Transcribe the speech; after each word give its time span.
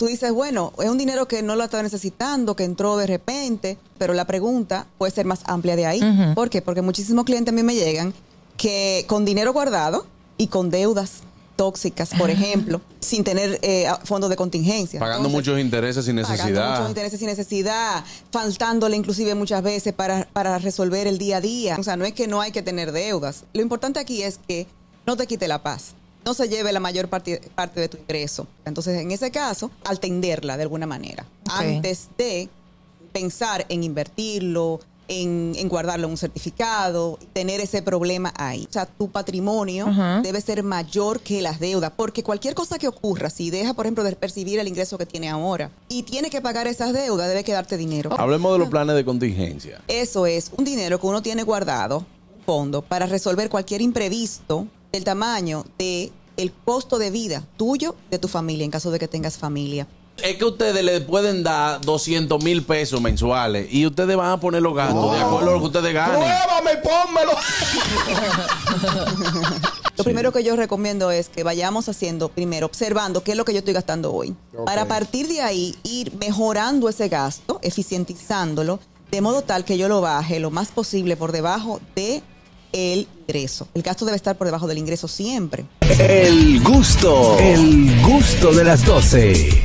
tú 0.00 0.06
dices, 0.06 0.32
bueno, 0.32 0.72
es 0.78 0.88
un 0.88 0.96
dinero 0.96 1.28
que 1.28 1.42
no 1.42 1.56
lo 1.56 1.64
estaba 1.64 1.82
necesitando, 1.82 2.56
que 2.56 2.64
entró 2.64 2.96
de 2.96 3.06
repente, 3.06 3.76
pero 3.98 4.14
la 4.14 4.26
pregunta 4.26 4.86
puede 4.96 5.12
ser 5.12 5.26
más 5.26 5.40
amplia 5.44 5.76
de 5.76 5.84
ahí. 5.84 6.00
¿Por 6.34 6.48
qué? 6.48 6.62
Porque 6.62 6.80
muchísimos 6.80 7.26
clientes 7.26 7.52
a 7.52 7.54
mí 7.54 7.62
me 7.62 7.74
llegan 7.74 8.14
que 8.56 9.04
con 9.06 9.26
dinero 9.26 9.52
guardado 9.52 10.06
y 10.38 10.46
con 10.46 10.70
deudas 10.70 11.20
tóxicas, 11.54 12.12
por 12.16 12.30
ejemplo, 12.30 12.80
sin 13.00 13.24
tener 13.24 13.58
eh, 13.60 13.88
fondos 14.04 14.30
de 14.30 14.36
contingencia. 14.36 14.98
Pagando 14.98 15.28
Entonces, 15.28 15.48
muchos 15.50 15.60
intereses 15.60 16.02
sin 16.06 16.16
Pagando 16.16 16.34
necesidad. 16.34 16.70
muchos 16.70 16.88
intereses 16.88 17.18
sin 17.18 17.28
necesidad, 17.28 18.02
faltándole 18.32 18.96
inclusive 18.96 19.34
muchas 19.34 19.62
veces 19.62 19.92
para, 19.92 20.26
para 20.32 20.56
resolver 20.56 21.08
el 21.08 21.18
día 21.18 21.36
a 21.36 21.40
día. 21.42 21.76
O 21.78 21.82
sea, 21.82 21.98
no 21.98 22.06
es 22.06 22.14
que 22.14 22.26
no 22.26 22.40
hay 22.40 22.52
que 22.52 22.62
tener 22.62 22.92
deudas. 22.92 23.44
Lo 23.52 23.60
importante 23.60 24.00
aquí 24.00 24.22
es 24.22 24.40
que 24.48 24.66
no 25.06 25.18
te 25.18 25.26
quite 25.26 25.46
la 25.46 25.62
paz. 25.62 25.92
No 26.24 26.34
se 26.34 26.48
lleve 26.48 26.72
la 26.72 26.80
mayor 26.80 27.08
parte, 27.08 27.40
parte 27.54 27.80
de 27.80 27.88
tu 27.88 27.96
ingreso. 27.96 28.46
Entonces, 28.64 29.00
en 29.00 29.10
ese 29.10 29.30
caso, 29.30 29.70
al 29.84 30.00
tenderla 30.00 30.56
de 30.56 30.64
alguna 30.64 30.86
manera. 30.86 31.24
Antes 31.48 32.08
de 32.16 32.48
pensar 33.12 33.66
en 33.68 33.82
invertirlo, 33.82 34.80
en, 35.10 35.54
en 35.56 35.68
guardarlo 35.68 36.06
en 36.06 36.12
un 36.12 36.16
certificado, 36.16 37.18
tener 37.32 37.60
ese 37.60 37.82
problema 37.82 38.32
ahí. 38.36 38.66
O 38.70 38.72
sea, 38.72 38.86
tu 38.86 39.10
patrimonio 39.10 39.86
debe 40.22 40.40
ser 40.40 40.62
mayor 40.62 41.20
que 41.20 41.42
las 41.42 41.58
deudas, 41.58 41.92
porque 41.96 42.22
cualquier 42.22 42.54
cosa 42.54 42.78
que 42.78 42.86
ocurra, 42.86 43.28
si 43.28 43.50
deja, 43.50 43.74
por 43.74 43.86
ejemplo, 43.86 44.04
de 44.04 44.14
percibir 44.14 44.60
el 44.60 44.68
ingreso 44.68 44.96
que 44.98 45.06
tiene 45.06 45.28
ahora 45.28 45.70
y 45.88 46.04
tiene 46.04 46.30
que 46.30 46.40
pagar 46.40 46.68
esas 46.68 46.92
deudas, 46.92 47.28
debe 47.28 47.42
quedarte 47.42 47.76
dinero. 47.76 48.10
Hablemos 48.18 48.52
de 48.52 48.58
los 48.60 48.68
planes 48.68 48.94
de 48.94 49.04
contingencia. 49.04 49.80
Eso 49.88 50.26
es 50.26 50.52
un 50.56 50.64
dinero 50.64 51.00
que 51.00 51.06
uno 51.08 51.22
tiene 51.22 51.42
guardado, 51.42 52.06
fondo, 52.46 52.80
para 52.80 53.06
resolver 53.06 53.50
cualquier 53.50 53.82
imprevisto 53.82 54.68
del 54.92 55.02
tamaño 55.02 55.64
de 55.76 56.12
el 56.40 56.52
costo 56.52 56.98
de 56.98 57.10
vida 57.10 57.44
tuyo, 57.56 57.94
de 58.10 58.18
tu 58.18 58.28
familia, 58.28 58.64
en 58.64 58.70
caso 58.70 58.90
de 58.90 58.98
que 58.98 59.08
tengas 59.08 59.38
familia. 59.38 59.86
Es 60.22 60.36
que 60.36 60.44
ustedes 60.44 60.84
le 60.84 61.00
pueden 61.00 61.42
dar 61.42 61.80
200 61.80 62.44
mil 62.44 62.62
pesos 62.62 63.00
mensuales 63.00 63.72
y 63.72 63.86
ustedes 63.86 64.14
van 64.16 64.32
a 64.32 64.40
poner 64.40 64.60
los 64.60 64.74
gastos 64.74 65.12
de 65.12 65.18
acuerdo 65.18 65.50
a 65.50 65.54
lo 65.54 65.60
que 65.60 65.66
ustedes 65.66 65.94
ganen. 65.94 66.18
Pruébame, 66.18 66.76
pónmelo. 66.82 67.32
Lo 69.96 70.04
primero 70.04 70.32
que 70.32 70.42
yo 70.42 70.56
recomiendo 70.56 71.10
es 71.10 71.28
que 71.28 71.44
vayamos 71.44 71.90
haciendo, 71.90 72.30
primero, 72.30 72.64
observando 72.64 73.22
qué 73.22 73.32
es 73.32 73.36
lo 73.36 73.44
que 73.44 73.52
yo 73.52 73.58
estoy 73.58 73.74
gastando 73.74 74.14
hoy. 74.14 74.34
Para 74.64 74.82
a 74.82 74.88
partir 74.88 75.28
de 75.28 75.42
ahí 75.42 75.76
ir 75.82 76.16
mejorando 76.16 76.88
ese 76.88 77.10
gasto, 77.10 77.58
eficientizándolo, 77.62 78.80
de 79.10 79.20
modo 79.20 79.42
tal 79.42 79.66
que 79.66 79.76
yo 79.76 79.88
lo 79.88 80.00
baje 80.00 80.40
lo 80.40 80.50
más 80.50 80.68
posible 80.68 81.18
por 81.18 81.32
debajo 81.32 81.80
de 81.94 82.22
el 82.72 83.06
ingreso. 83.20 83.68
El 83.74 83.82
gasto 83.82 84.04
debe 84.04 84.16
estar 84.16 84.36
por 84.36 84.46
debajo 84.46 84.66
del 84.66 84.78
ingreso 84.78 85.08
siempre. 85.08 85.64
El 85.80 86.60
gusto, 86.62 87.38
el 87.38 88.02
gusto 88.02 88.52
de 88.52 88.64
las 88.64 88.84
12. 88.84 89.50